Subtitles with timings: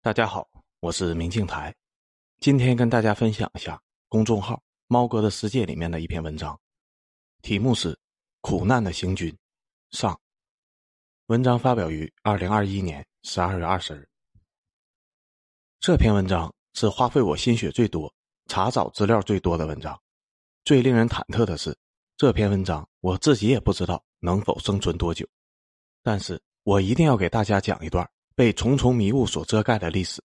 [0.00, 0.48] 大家好，
[0.78, 1.74] 我是明镜台，
[2.38, 6.58] 今天跟大家分享一下公众号“猫哥的世界”里面的一篇文章，
[7.42, 7.92] 题目是
[8.40, 9.28] 《苦难的行军》
[9.90, 10.18] 上。
[11.26, 14.08] 文章发表于二零二一年十二月二十日。
[15.80, 18.10] 这篇文章是花费我心血最多、
[18.46, 20.00] 查找资料最多的文章。
[20.64, 21.76] 最令人忐忑的是，
[22.16, 25.26] 这篇文章我自己也不知道能否生存多久，
[26.04, 28.08] 但是我一定要给大家讲一段。
[28.38, 30.22] 被重重迷雾所遮盖的历史，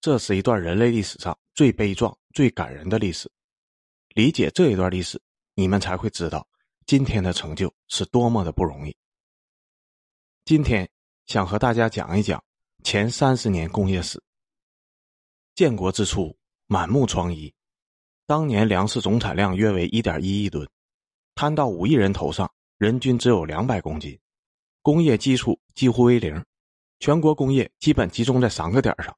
[0.00, 3.28] 这是一段人类历史上最悲壮、最感人的历史。
[4.10, 5.20] 理解这一段历史，
[5.56, 6.46] 你们才会知道
[6.86, 8.96] 今天的成就是多么的不容易。
[10.44, 10.88] 今天
[11.26, 12.40] 想和大家讲一讲
[12.84, 14.22] 前三十年工业史。
[15.56, 17.52] 建国之初，满目疮痍，
[18.24, 20.64] 当年粮食总产量约为一点一亿吨，
[21.34, 22.48] 摊到五亿人头上，
[22.78, 24.16] 人均只有两百公斤，
[24.80, 26.40] 工业基础几乎为零。
[27.02, 29.12] 全国工业基本集中在三个点上：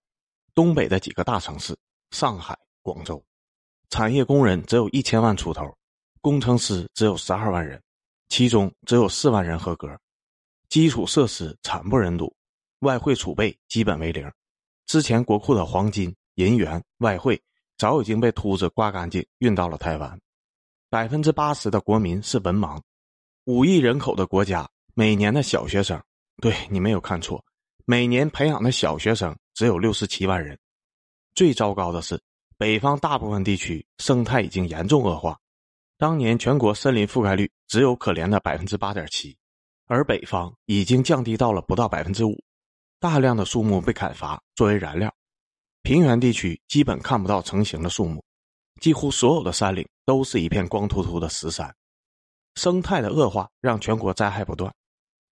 [0.54, 1.76] 东北的几个大城市
[2.12, 3.22] 上海、广州，
[3.90, 5.70] 产业工人只有一千万出头，
[6.22, 7.78] 工程师只有十二万人，
[8.30, 9.86] 其中只有四万人合格，
[10.70, 12.34] 基础设施惨不忍睹，
[12.78, 14.32] 外汇储备基本为零。
[14.86, 17.38] 之前国库的黄金、银元、外汇
[17.76, 20.18] 早已经被秃子刮干净，运到了台湾。
[20.88, 22.80] 百分之八十的国民是文盲，
[23.44, 26.02] 五亿人口的国家，每年的小学生，
[26.40, 27.44] 对你没有看错。
[27.86, 30.58] 每年培养的小学生只有六十七万人，
[31.34, 32.18] 最糟糕的是，
[32.56, 35.38] 北方大部分地区生态已经严重恶化。
[35.98, 39.36] 当年全国森林覆盖率只有可怜的百分之八点七，
[39.84, 42.42] 而北方已经降低到了不到百分之五。
[42.98, 45.14] 大量的树木被砍伐作为燃料，
[45.82, 48.24] 平原地区基本看不到成型的树木，
[48.80, 51.70] 几乎所有的山岭都是一片光秃秃的石山。
[52.54, 54.74] 生态的恶化让全国灾害不断，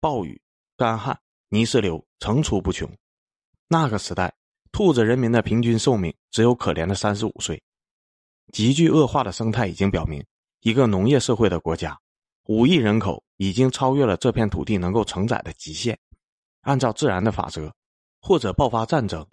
[0.00, 0.42] 暴雨、
[0.76, 1.16] 干旱。
[1.52, 2.88] 泥石流层出不穷，
[3.66, 4.32] 那个时代，
[4.70, 7.60] 兔子人民的平均寿命只有可怜的三十五岁。
[8.52, 10.24] 急剧恶化的生态已经表明，
[10.60, 11.98] 一个农业社会的国家，
[12.46, 15.98] 五亿人口已经超越了这片土地能够承载的极限。
[16.60, 17.74] 按照自然的法则，
[18.20, 19.26] 或者爆发战争，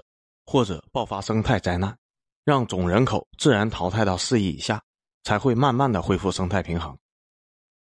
[0.43, 1.95] 或者爆发生态灾难，
[2.43, 4.83] 让总人口自然淘汰到四亿以下，
[5.23, 6.97] 才会慢慢的恢复生态平衡。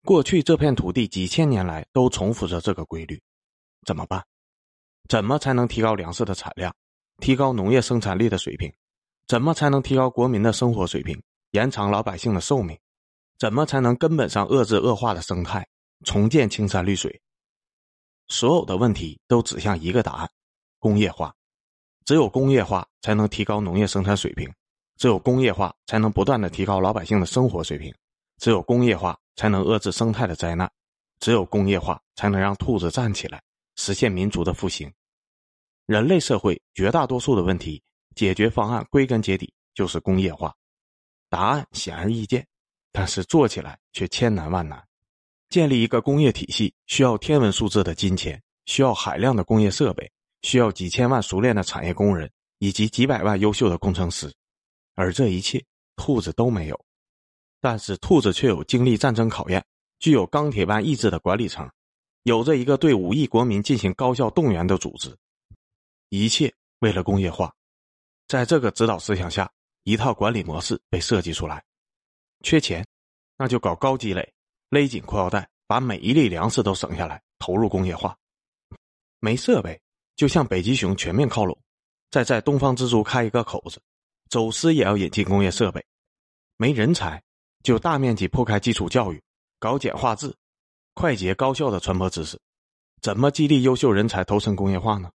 [0.04, 3.22] 过去这片土地几千年来都重复着这个规律。
[3.88, 4.22] 怎么办？
[5.08, 6.76] 怎么才能提高粮食的产量，
[7.20, 8.70] 提高农业生产力的水平？
[9.28, 11.18] 怎么才能提高国民的生活水平，
[11.52, 12.78] 延长老百姓的寿命？
[13.40, 15.66] 怎么才能根本上遏制恶化的生态，
[16.04, 17.22] 重建青山绿水？
[18.28, 20.30] 所有的问题都指向一个答案：
[20.80, 21.34] 工业化。
[22.04, 24.54] 只有工业化才能提高农业生产水平，
[24.98, 27.94] 只有工业化才能不断的提高老百姓的生活水平，
[28.38, 30.70] 只有工业化才能遏制生态的灾难，
[31.22, 33.42] 只有工业化才能让兔子站起来。
[33.78, 34.92] 实现民族的复兴，
[35.86, 37.82] 人类社会绝大多数的问题
[38.16, 40.54] 解决方案归根结底就是工业化。
[41.30, 42.46] 答案显而易见，
[42.92, 44.86] 但是做起来却千难万难。
[45.50, 50.12] 建立一个工业体系需要天文数字的金钱，需要海量的工业设备，
[50.42, 52.30] 需要几千万熟练的产业工人
[52.60, 54.34] 以及几百万优秀的工程师，
[54.96, 55.64] 而这一切
[55.96, 56.86] 兔子都没有。
[57.62, 59.64] 但是兔子却有经历战争考验、
[60.00, 61.70] 具有钢铁般意志的管理层。
[62.28, 65.16] 有着一个对五亿国民进行高效动员的组织，
[66.10, 67.56] 一切为了工业化。
[68.28, 69.50] 在这个指导思想下，
[69.84, 71.64] 一套管理模式被设计出来。
[72.44, 72.86] 缺钱，
[73.38, 74.34] 那就搞高积累，
[74.72, 78.14] 勒紧裤腰带，把每一粒粮食都省下来，投入工业化。
[79.22, 79.80] 没设备，
[80.18, 81.58] 就向北极熊全面靠拢，
[82.12, 83.82] 再在东方之珠开一个口子，
[84.30, 85.82] 走私也要引进工业设备。
[86.58, 87.24] 没人才，
[87.64, 89.24] 就大面积铺开基础教育，
[89.60, 90.36] 搞简化制。
[90.98, 92.40] 快捷高效的传播知识，
[93.04, 95.12] 怎么激励优秀人才投身工业化呢？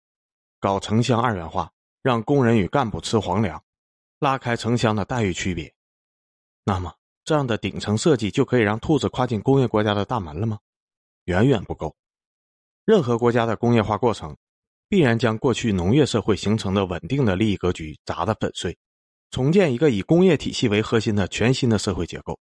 [0.59, 3.63] 搞城乡二元化，让工人与干部吃皇粮，
[4.19, 5.73] 拉开城乡的待遇区别。
[6.65, 10.59] 那么，这样的顶层设计就可以让兔子跨进工业国家的大门了吗？
[11.23, 11.95] 远远不够。
[12.83, 14.35] 任何国家的工业化过程，
[14.89, 18.77] 必然将过去农业社会形成的稳定的利益格局砸得粉碎，
[19.31, 22.37] 重建一个以工业体系为核心的全新的社会结构。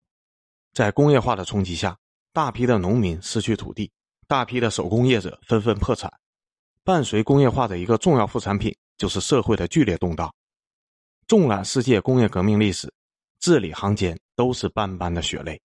[0.72, 1.96] 在工业化的冲击下。
[2.38, 3.90] 大批的农民失去土地，
[4.28, 6.08] 大批的手工业者纷纷破产。
[6.84, 10.32] 伴随工业化的一个重要副产品就是社会的剧烈动荡。
[11.26, 12.94] 纵览世界工业革命历史，
[13.40, 15.60] 字里行间都是斑斑的血泪。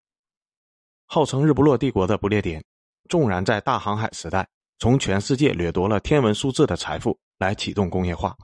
[1.06, 2.60] 号称日不落帝国的不列颠，
[3.08, 4.50] 纵然在大航海时代
[4.80, 8.36] 从全世界掠夺了天文数字的财富来启动工业化，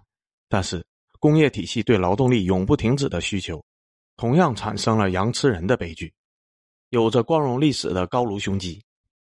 [0.47, 0.85] 但是
[1.19, 3.59] 工业体系对劳动力永不停止的需求，
[4.17, 6.13] 同样产生了羊吃人的悲剧。
[6.89, 8.83] 有着光荣历史的高卢雄鸡，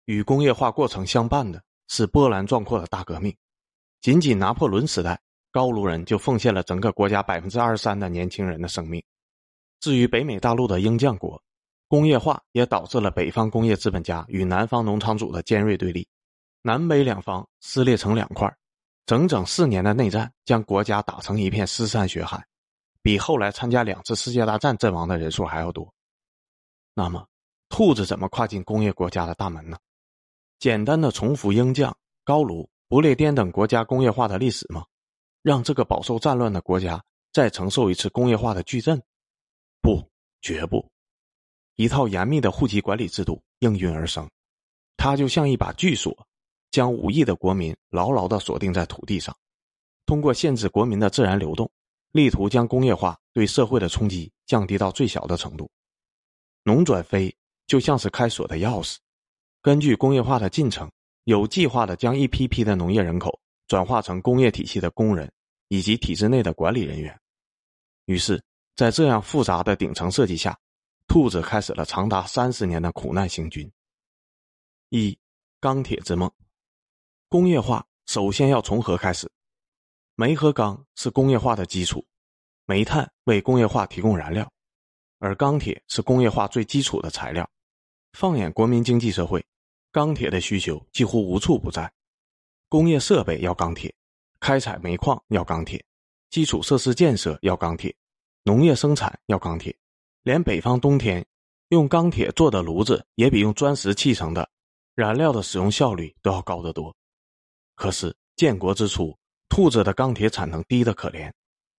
[0.06, 3.36] 与工业化过程相伴的是波澜壮阔的大革命。
[4.02, 5.20] 仅仅拿破仑时代
[5.52, 9.04] 高卢人就奉献了整个国家百分之二十三的年轻人的生命。
[9.80, 11.42] 至于北美大陆的鹰将国，
[11.88, 16.08] 工业化也导致了北方工业资本家与南方农场主的尖锐对立，
[16.62, 18.48] 南北两方撕裂成两块，
[19.08, 22.46] 整整四年的内战将国家打成一片尸山血海，
[23.02, 25.92] 比后来参加两次世界大战阵亡的人数还要多。
[26.94, 27.26] 那么，
[27.70, 29.78] 兔子怎么跨进工业国家的大门呢？
[30.60, 31.96] 简单的重复鹰将、
[32.26, 34.86] 高卢、不列颠等国家工业化的历史吗？
[35.42, 37.02] 让这个饱受战乱的国家
[37.32, 39.02] 再承受一次工业化的巨震？
[39.82, 40.04] 不，
[40.42, 40.86] 绝不！
[41.76, 44.30] 一套严密的户籍管理制度应运而生，
[44.98, 46.28] 它就像一把巨锁，
[46.72, 49.34] 将五亿的国民牢牢地锁定在土地上。
[50.06, 51.72] 通过限制国民的自然流动，
[52.12, 55.70] 力图将工业化对社会的冲击降低到最小的程度。
[56.64, 57.34] 农转非
[57.70, 58.98] 就像是开锁的钥匙，
[59.62, 60.92] 根据工业化的进程，
[61.24, 65.32] 有计划地将一批批的农业人口转化成工业体系的工人
[65.70, 67.18] 以及体制内的管理人员。
[68.04, 68.44] 于是。
[68.76, 70.58] 在这样复杂的顶层设计下，
[71.06, 73.70] 兔子开始了长达三十年的苦难行军。
[74.88, 75.20] 一，
[75.60, 76.32] 钢铁之梦。
[77.28, 79.30] 工业化首先要从何开始？
[80.16, 82.08] 煤和钢是工业化的基础，
[82.64, 84.50] 煤炭为工业化提供燃料，
[85.18, 87.50] 而钢铁是工业化最基础的材料。
[88.14, 89.46] 放眼国民经济社会，
[89.92, 91.92] 钢铁的需求几乎无处不在。
[92.68, 93.94] 工业设备要钢铁，
[94.40, 95.84] 开采煤矿要钢铁，
[96.30, 97.96] 基础设施建设要钢铁。
[98.44, 99.76] 农业生产要钢铁，
[100.24, 101.26] 连北方冬天
[101.70, 104.50] 用钢铁做的炉子也比用砖石砌成的
[104.96, 106.96] 燃料的使用效率都要高得多。
[107.76, 109.16] 可是建国之初，
[109.50, 111.32] 兔子的钢铁产能低得可怜，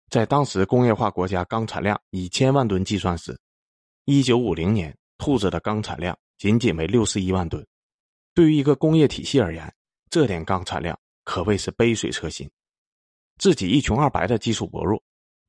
[0.09, 3.39] 在当时工业化国家钢产量以千万吨计算时，
[4.05, 7.63] 一九五零年兔子的钢产量仅仅为六十一万吨。
[8.33, 9.71] 对于一个工业体系而言，
[10.09, 12.49] 这点钢产量可谓是杯水车薪。
[13.37, 14.99] 自己一穷二白的基础薄弱。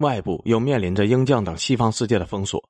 [0.00, 2.62] 外部又面临着鹰将等西方世界的封锁，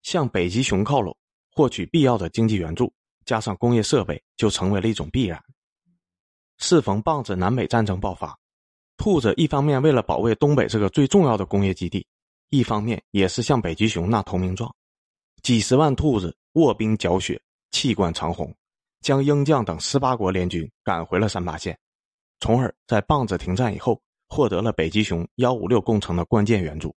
[0.00, 1.14] 向北极熊靠拢，
[1.52, 2.90] 获取必要的经济援助，
[3.26, 5.38] 加上工业设备，就成为了一种必然。
[6.56, 8.38] 适逢棒子南北战争爆发，
[8.96, 12.06] 兔子一方面为了保卫东北这个最重要的工业基地，
[12.48, 14.74] 一方面也是向北极熊纳投名状。
[15.42, 18.54] 几十万兔子卧冰搅雪，气贯长虹，
[19.00, 21.78] 将鹰将等十八国联军赶回了三八线，
[22.40, 24.00] 从而在棒子停战以后。
[24.32, 26.94] 获得了北极熊幺五六工程的关键援助。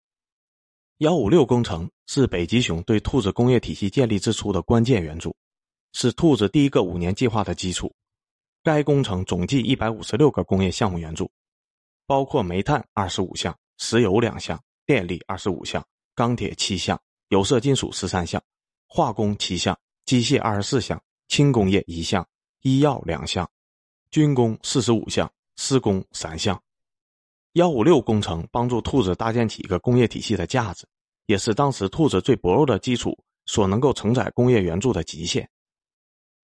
[0.97, 5.33] 幺五六工程是北极熊对兔子工业体系建立之初的关键援助，
[5.93, 7.95] 是兔子第一个五年计划的基础。
[8.65, 11.31] 该工程总计一百五十六个工业项目援助，
[12.05, 18.43] 包括煤炭二十五项、石油两项、电力二十五项、钢铁七项、有色金属十三项、
[18.89, 19.79] 化工七项、
[20.11, 22.27] 机械二十四项、轻工业一项、
[22.63, 23.49] 医药两项、
[24.11, 26.61] 军工四十五项、施工三项。
[27.53, 30.85] 幺五六工程帮助兔子搭建起一个工业体系的架子，
[31.27, 33.17] 也是当时兔子最薄弱的基础
[33.47, 35.49] 所能够承载工业援助的极限。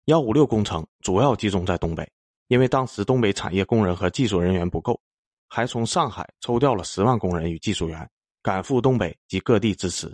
[0.06, 2.12] 幺五六工程主要集中在东北，
[2.48, 5.00] 因为当时东北产业工人和技术人员不够，
[5.48, 8.10] 还从上海抽调了十万工人与技术员
[8.42, 10.12] 赶赴东北及各地支持。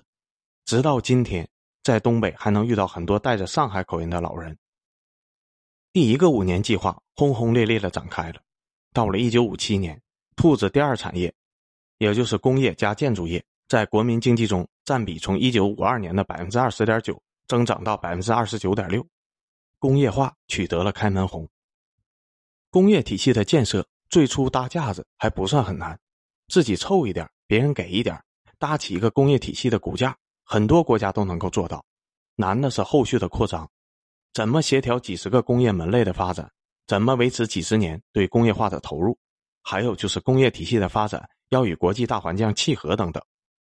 [0.65, 1.49] 直到今天，
[1.83, 4.57] 在东北还能遇到很多带着上海口音的老人。
[5.91, 8.41] 第一个五年计划轰轰烈烈的展开了，
[8.93, 9.99] 到了一九五七年。
[10.35, 11.33] 兔子第二产业，
[11.97, 19.05] 也就是工业加建筑业，在国民经济中占比从一九五二年的百分之二十点九增长到百分之二十九点六，
[19.79, 21.45] 工业化取得了开门红。
[22.71, 25.99] 工业体系的建设最初搭架子还不算很难，
[26.47, 28.17] 自己凑一点，别人给一点，
[28.57, 30.17] 搭起一个工业体系的骨架，
[30.51, 31.85] 很多国家都能够做到。
[32.35, 33.69] 难的是后续的扩张，
[34.33, 36.51] 怎么协调几十个工业门类的发展，
[36.87, 39.15] 怎么维持几十年对工业化的投入。
[39.61, 43.23] 还有就是工业体系的发展要与国际大环境契合等等，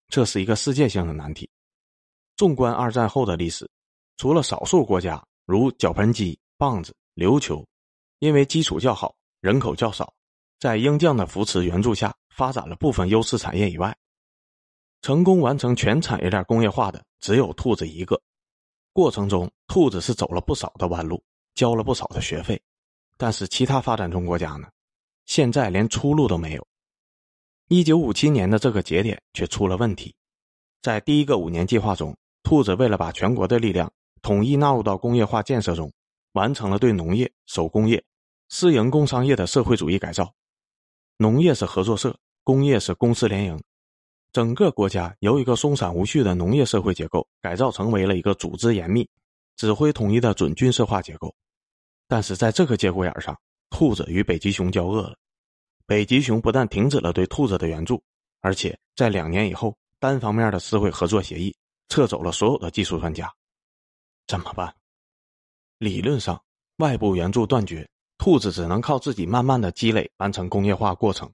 [0.09, 1.49] 这是一个世界性的难题。
[2.35, 3.69] 纵观二战后的历史，
[4.17, 7.65] 除了少数国家如绞盆机、棒子、琉球，
[8.19, 10.13] 因为基础较好、人口较少，
[10.59, 13.95] 在鹰将的扶持援助下发展了部分优势产业以外，
[15.03, 18.19] 成功完成全产业链工业化的只有兔子一个。
[18.93, 21.21] 过程中，兔子是走了不少的弯路，
[21.55, 22.59] 交了不少的学费，
[23.17, 24.69] 但是其他发展中国家呢？
[25.25, 26.65] 现在连出路都没有。
[27.67, 30.15] 一九五七年的这个节点却出了问题，
[30.81, 33.91] 在第一个五年计划中，兔子为了把全国的力量
[34.21, 35.91] 统一纳入到工业化建设中，
[36.31, 38.01] 完成了对农业、手工业、
[38.47, 40.33] 私营工商业的社会主义改造。
[41.17, 43.61] 农业是合作社，工业是公私联营，
[44.33, 49.09] 整个国家由一个松散无序的农业社会结构改造成为了一个组织严密、
[49.55, 51.33] 指挥统一的准军事化结构。
[52.07, 53.39] 但是在这个节骨眼上。
[53.69, 55.17] 兔子与北极熊交恶了，
[55.87, 57.99] 北极熊不但停止了对兔子的援助，
[58.39, 61.57] 而且在两年以后单方面的撕毁合作协议，
[61.89, 63.33] 撤走了所有的技术专家。
[64.27, 64.71] 怎么办？
[65.79, 66.39] 理论上，
[66.77, 71.27] 外部援助断绝，兔子只能靠自己慢慢的积累完成工业化过程。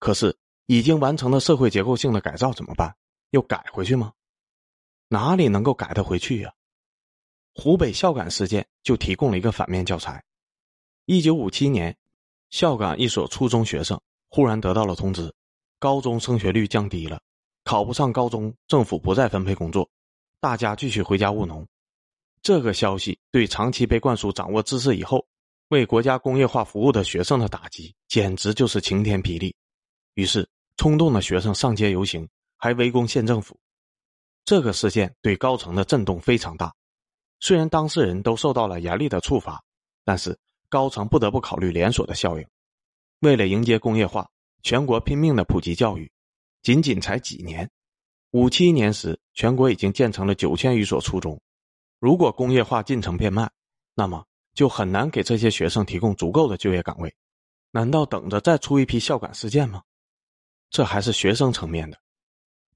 [0.00, 0.36] 可是
[0.70, 2.94] 已经完成了社会结构性的改造怎么办？
[3.30, 4.12] 又改回去吗？
[5.08, 6.54] 哪里能够改得回去呀？
[7.56, 10.22] 湖北孝感事件就提供了一个反面教材。
[11.06, 11.96] 一九五七年，
[12.50, 15.34] 孝感一所初中学生忽然得到了通知，
[15.80, 17.20] 高中升学率降低了，
[17.64, 19.90] 考不上高中，政府不再分配工作，
[20.38, 21.66] 大家继续回家务农。
[22.42, 25.26] 这个消息对长期被灌输掌握知识以后
[25.70, 29.52] 为国家工业化服务的学生的打击，简直就是晴天霹雳。
[30.14, 30.48] 于是，
[30.80, 33.60] 冲动的学生上街游行，还围攻县政府。
[34.46, 36.74] 这个事件对高层的震动非常大。
[37.38, 39.62] 虽然当事人都受到了严厉的处罚，
[40.06, 40.38] 但是
[40.70, 42.46] 高层不得不考虑连锁的效应。
[43.18, 44.26] 为了迎接工业化，
[44.62, 46.10] 全国拼命的普及教育，
[46.62, 47.70] 仅仅才几年，
[48.30, 51.38] 五七年时，全国已经建成了九千余所初中。
[51.98, 53.52] 如果工业化进程变慢，
[53.94, 57.14] 那么就很难给这些学生提供足够的就业岗位。
[57.70, 59.82] 难道等着再出一批孝感事件吗？
[60.70, 61.98] 这还是学生层面的，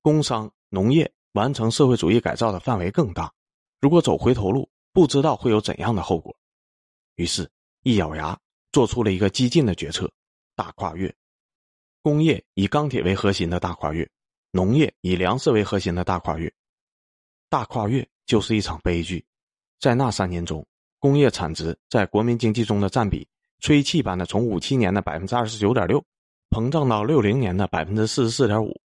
[0.03, 3.33] 工商、农业完成社会主义改造的范围更大。
[3.81, 6.37] 如果走回头路，不知道会有怎样的后果。
[7.15, 7.51] 于是，
[7.83, 8.39] 一咬牙，
[8.73, 10.11] 做出了一个激进的决策：
[10.55, 11.15] 大跨越。
[12.03, 14.07] 工业以钢铁为核心的大跨越，
[14.51, 16.53] 农业以粮食为核心的大跨越。
[17.49, 18.07] 大跨越。
[18.27, 19.23] 就是一场悲剧，
[19.79, 20.67] 在那三年中，
[20.99, 23.29] 工业产值在国民经济中的占比，
[23.61, 26.03] 吹气般的从五七年的百分之二十九点六，
[26.51, 28.81] 膨胀到六零年的百分之四十四点五，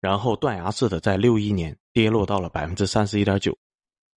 [0.00, 3.56] 然后断崖式的在六一年跌落到了百分之三十一点九。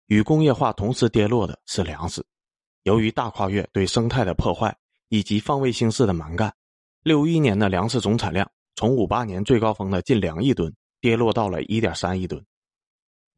[0.08, 2.26] 与工业化同时跌落的是粮食，
[2.84, 4.76] 由于大跨越对生态的破坏
[5.10, 6.54] 以及放卫星式的蛮干，
[7.04, 12.44] 六一年的粮食总产量从五八年最高峰的近两亿吨跌落到了一点三亿吨。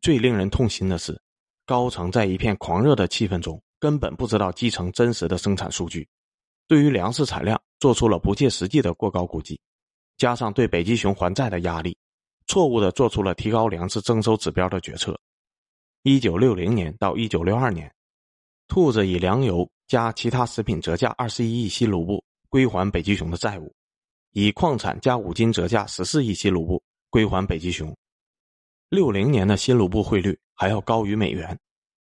[0.01, 1.19] 最令人痛心的是。
[1.65, 6.09] 高层在一片狂热的气氛中，根本不知道基层真实的生产数据，
[6.67, 9.59] 对于粮食产量做出了不切实际的过高估计，
[10.17, 11.97] 加上对北极熊还债的压力，
[12.45, 15.19] 错误的做出了提高粮食征收指标的决策。
[16.03, 17.91] 一九六零年到一九六二年，
[18.67, 23.73] 兔子以粮油加其他食品折价二十一亿新卢布归还北极熊的债务，
[24.33, 27.95] 以矿产加五金折价十四亿新卢布归还北极熊。
[28.89, 31.57] 六零年的新卢布汇率还要高于美元，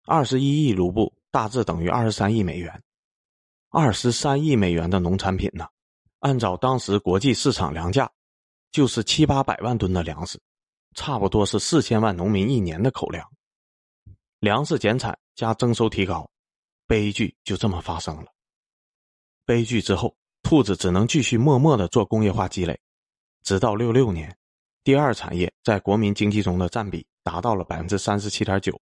[0.05, 2.81] 二十一亿卢布大致等于二十三亿美元，
[3.75, 5.65] 二十三亿美元的农产品呢？
[6.19, 8.07] 按照当时国际市场粮价，
[8.71, 10.39] 就是七八百万吨的粮食，
[10.93, 13.27] 差不多是四千万农民一年的口粮。
[14.39, 16.29] 粮食减产加征收提高，
[16.85, 18.27] 悲剧就这么发生了。
[19.43, 22.79] 悲剧之后，兔子只能继续默默的做工业化积累，
[23.41, 24.37] 直到六六年。
[24.83, 28.79] 第二产业在国民经济中的占比达到了百分之三十七点九，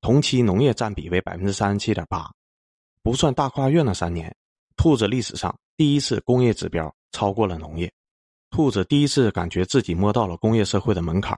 [0.00, 2.32] 同期农业占比为百分之三十七点八，
[3.02, 4.34] 不算大跨越那三年，
[4.76, 7.92] 兔子历史上第一次工业指标超过了农业，
[8.50, 11.36] 兔子第一次感觉自己摸到了工业社会的门槛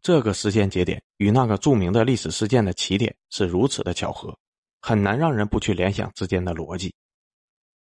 [0.00, 4.34] 这个时间节点与那个著名的历史事件的起点是如此的巧合，
[4.80, 6.94] 很难让人不去联想之间的逻辑。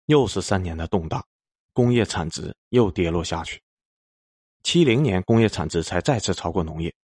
[0.06, 1.22] 又是三年的动荡，
[1.72, 3.60] 工业产值又跌落下去。
[4.62, 6.94] 七零年工业产值才再次超过农业，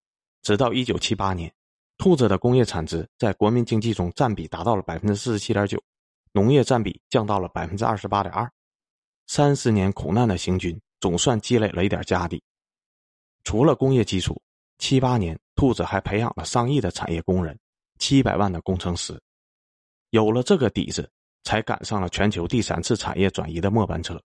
[0.42, 1.52] 直到一九七八年，
[2.00, 5.78] 兔子的工业产值在国民经济中占比达到了百分之四十七点九，
[6.32, 8.50] 农业占比降到了百分之二十八点二。
[9.26, 12.42] 三十年苦难的行军总算积累了一点家底。
[13.44, 14.40] 除了工业基础，
[14.78, 17.54] 七八年兔子还培养了上亿的产业工人，
[17.98, 19.20] 七百万的工程师。
[20.08, 21.06] 有了这个底子，
[21.44, 24.18] 才赶上了全球第三次产业转移的末班车。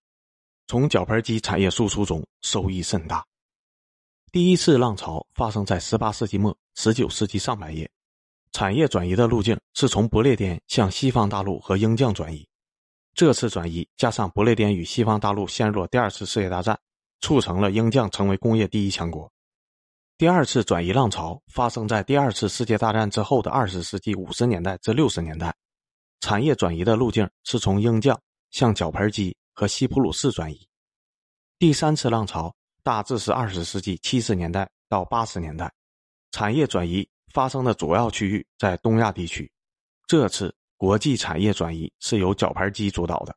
[0.67, 3.22] 从绞盆机产业输出中收益甚大。
[4.36, 7.89] 第一次浪潮发生在十八世纪末、十九世纪上半叶，
[8.51, 12.46] 产业转移的路径是从不列颠向西方大陆和鹰酱转移。
[13.13, 16.77] 这次转移加上不列颠与西方大陆陷入了第二次世界大战，
[17.22, 19.32] 促成了鹰酱成为工业第一强国。
[20.18, 25.56] 第二次转移浪潮发生在第二次世界大战之后的二十世纪五十年代至六十年代，
[26.20, 28.20] 产业转移的路径是从鹰酱
[28.51, 29.34] 向绞盆机。
[29.54, 30.68] 和西普鲁士转移，
[31.58, 32.54] 第三次浪潮
[32.86, 35.74] 大致是二十世纪七十年代到八十年代，
[36.30, 39.51] 产业转移发生的主要区域在东亚地区。
[40.06, 43.36] 这次国际产业转移是由绞盘机主导的，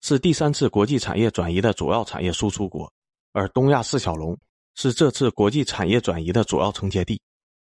[0.00, 2.90] 是第三次国际产业转移的主要产业输出国，
[3.34, 4.34] 而东亚四小龙
[4.76, 7.20] 是这次国际产业转移的主要承接地。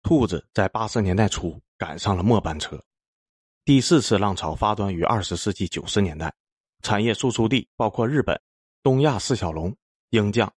[0.04, 2.80] 兔子在八十年代初赶上了末班车，
[3.66, 6.32] 第四次浪潮发端于二十世纪九十年代。
[6.84, 8.40] 产业输出地包括日本、
[8.84, 9.76] 东亚四小龙，
[10.12, 10.54] 鹰将。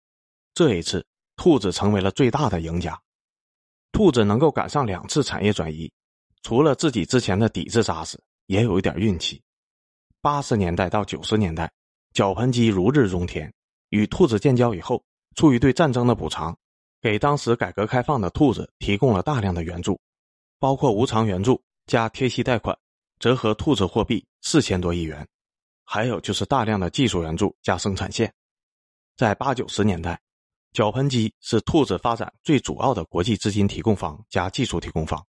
[0.55, 3.01] 这一次，兔子成为了最大的赢家。
[3.93, 5.91] 兔子能够赶上两次产业转移，
[6.43, 9.43] 除了自己之前的底子扎实，也有一点运气。
[10.21, 11.71] 八十年代到九十年代，
[12.13, 13.53] 绞盆机如日中天。
[13.91, 15.03] 与兔子建交以后，
[15.37, 16.57] 出于对战争的补偿，
[17.01, 19.99] 给当时改革开放的兔子提供了大量的援助，
[20.59, 22.77] 包括无偿援助加贴息贷款，
[23.19, 25.27] 折合兔子货币四千多亿元。
[25.85, 28.31] 还有就是大量的技术援助加生产线。
[29.17, 30.21] 在八九十年代，
[30.79, 35.27] 绞盆机是兔子发展最主要的国际资金提供方加技术提供方。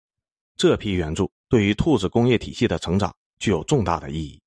[0.58, 4.38] 这批援助对于兔子工业体系的成长具有重大的意义。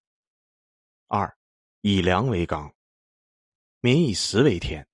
[1.08, 1.36] 二，
[1.81, 2.72] 以粮为纲。
[3.79, 4.88] 民以食为天，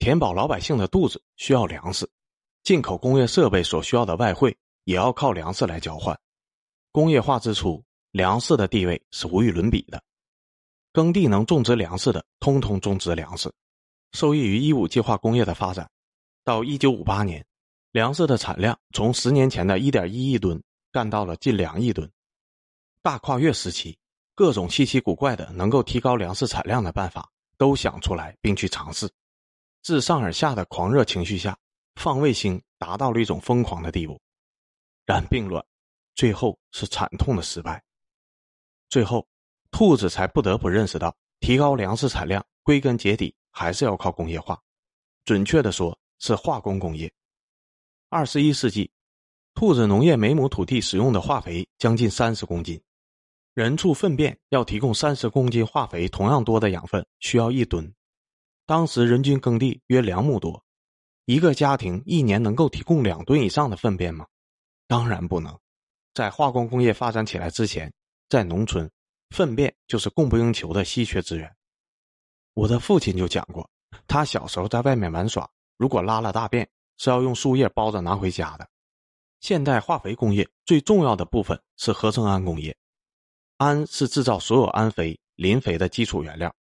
[0.00, 2.10] 填饱老百姓的肚子需要粮食，
[2.64, 6.18] 进口工业设备所需要的外汇也要靠粮食来交换。
[6.90, 7.80] 工业化之初，
[8.10, 10.02] 粮食的地位是无与伦比的。
[10.92, 13.54] 耕地能种植粮食的，通通种植粮食，
[14.14, 15.90] 受益于一五计划工业的发展。
[16.42, 17.44] 到一九五八年，
[17.92, 22.10] 粮食的产量从十年前的一点一亿吨干到了近两亿吨。
[23.02, 23.98] 大跨越时期，
[24.34, 27.28] 各种稀奇古怪的能够提高粮食产量的办法。
[27.56, 29.08] 都想出来并去尝试，
[29.80, 31.56] 自上而下的狂热情绪下，
[31.94, 34.20] 放卫星达到了一种疯狂的地步。
[35.06, 35.64] 然并卵，
[36.16, 37.80] 最后是惨痛的失败。
[38.88, 39.24] 最后，
[39.70, 44.60] 兔子才不得不认识到，提高粮食产量归根结底还是要靠工业化，
[45.24, 47.10] 准确的说是化工工业。
[48.08, 48.90] 二十一世纪，
[49.54, 52.82] 兔子农业每亩土地使用的化肥将近三十公斤。
[53.54, 57.94] 人畜粪便要提供三十公斤化肥，同样多的养分需要一吨。
[58.66, 60.60] 当时人均耕地约两亩多，
[61.24, 64.26] 一个家庭一年能够提供两吨以上的粪便吗？
[64.88, 65.56] 当然不能。
[66.12, 67.92] 在化工工业发展起来之前，
[68.28, 68.90] 在农村，
[69.30, 71.54] 粪便就是供不应求的稀缺资源。
[72.54, 73.68] 我的父亲就讲过，
[74.06, 78.68] 他小时候在外面玩耍，如果拉了大便，是要用树叶包着拿回家的。
[79.40, 82.74] 现代化肥工业最重要的部分是合成氨工业。
[83.58, 86.54] 氨是制造所有氨肥、磷肥的基础原料。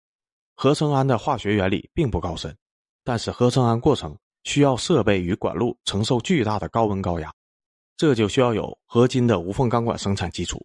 [0.55, 2.55] 合成氨的化学原理并不高深，
[3.03, 7.33] 但是合成氨过程需要设备与管路承受巨大的高温高压，
[7.97, 10.63] 这就需要有合金的无缝钢管生产基础。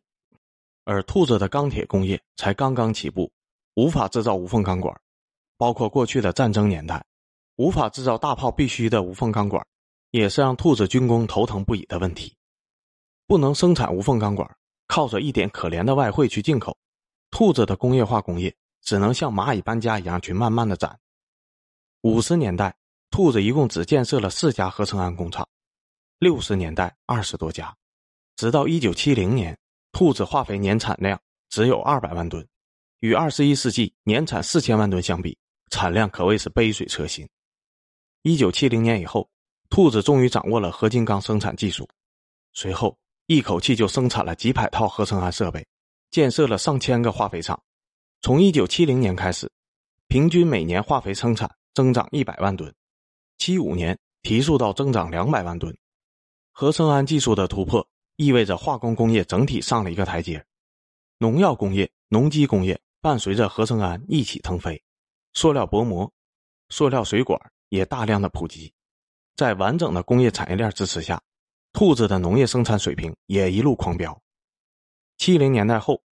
[0.85, 3.31] 而兔子的钢铁工业才刚刚起步，
[3.75, 4.99] 无法制造无缝钢管，
[5.59, 7.05] 包括过去的战争年代，
[7.57, 9.63] 无法制造大炮必须的无缝钢管，
[10.13, 12.35] 也是让兔子军工头疼不已的问题。
[13.27, 14.51] 不能生产无缝钢管。
[14.91, 16.75] 靠着一点可怜的外汇去进口，
[17.31, 20.99] 兔子的工业化工业只能像蚂蚁搬家一样去慢慢的攒。
[22.01, 22.75] 五十年代，
[23.11, 25.47] 兔子一共只建设了四家合成氨工厂，
[26.19, 27.77] 六十年代二十多家，
[28.35, 29.59] 直到一九七零年，
[29.93, 32.49] 兔子化肥年产量只有二百万吨，
[33.01, 35.37] 与二十一世纪年产四千万吨相比，
[35.69, 37.29] 产量可谓是杯水车薪。
[38.23, 39.29] 一九七零年以后，
[39.71, 41.89] 兔子终于掌握了合金钢生产技术，
[42.53, 42.97] 随后。
[43.31, 45.63] 一口气就生产了几百套合成氨设备，
[46.11, 47.63] 建设了上千个化肥厂。
[48.23, 49.53] 从一九七零年开始，
[50.07, 52.75] 平均每年化肥生产增长一百万吨，
[53.37, 55.77] 七五年提速到增长两百万吨。
[56.53, 60.43] 合成氨技术的突破意味着化工工业整体上了一个台阶，
[61.19, 64.83] 农药工业、农机工业伴随着合成氨一起腾飞，
[65.35, 66.11] 塑料薄膜、
[66.69, 68.73] 塑料水管也大量的普及，
[69.37, 71.21] 在完整的工业产业链支持下。
[71.73, 74.19] 兔子的农业生产水平也一路狂飙。
[75.19, 76.03] 七零年代后，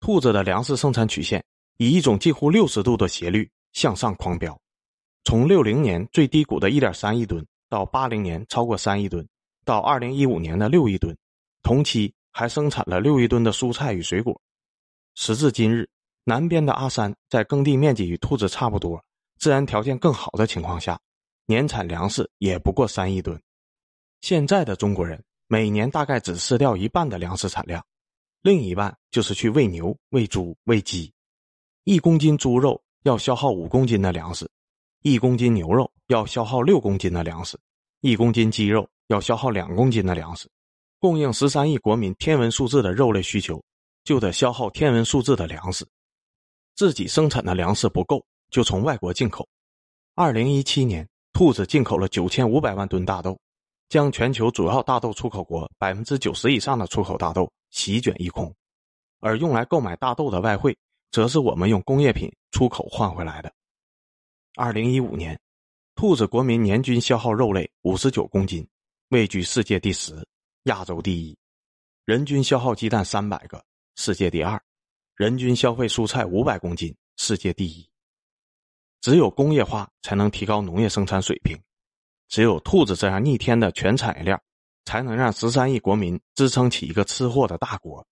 [0.00, 1.44] 兔子的粮食生产曲线
[1.76, 4.58] 以一种近乎六十度的斜率向上狂飙，
[5.24, 9.26] 从六零年最低谷的一点三亿吨，到八零年超过三亿吨，
[9.64, 11.14] 到二零一五年的六亿吨，
[11.62, 14.40] 同期还生产了六亿吨的蔬菜与水果。
[15.14, 15.86] 时至今日，
[16.24, 19.02] 南边的阿山在耕地面积与兔子差不多、
[19.38, 20.98] 自然条件更好的情况下，
[21.46, 23.40] 年产粮食也不过三亿吨。
[24.20, 27.84] 现在的中国人每年大概只吃掉一半的粮食产量，
[28.42, 31.12] 另一半就是去喂牛、喂猪、喂鸡。
[31.82, 34.48] 一公斤猪肉要消耗五公斤的粮食，
[35.02, 37.58] 一公斤牛肉要消耗六公斤的粮食，
[38.00, 40.48] 一公斤鸡肉要消耗两公斤的粮食。
[41.00, 43.60] 供应十三亿国民天文数字的肉类需求，
[44.04, 45.84] 就得消耗天文数字的粮食。
[46.74, 49.48] 自己生产的粮食不够，就从外国进口。
[50.14, 53.38] 二零一七年，兔子进口了九千五百万吨大豆。
[53.88, 58.50] 将全球主要大豆出口国百分之九十以上的出口大豆席卷一空，
[59.20, 60.74] 而用来购买大豆的外汇，
[61.10, 63.52] 则是我们用工业品出口换回来的。
[64.56, 65.38] 二零一五年，
[65.94, 68.66] 兔子国民年均消耗肉类五十九公斤，
[69.10, 70.26] 位居世界第十，
[70.62, 71.36] 亚洲第一；
[72.06, 73.62] 人均消耗鸡蛋三百个，
[73.96, 74.58] 世界第二；
[75.16, 77.88] 人均消费蔬菜五百公斤，世界第一。
[79.00, 81.58] 只有工业化才能提高农业生产水平，
[82.28, 84.40] 只有兔子这样逆天的全产业链，
[84.84, 88.06] 才能让十三亿国民支撑起一个吃货的大国。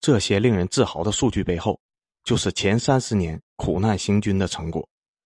[0.00, 1.80] 这些令人自豪的数据背后，
[2.22, 4.88] 就是前三十年苦难行军的成果。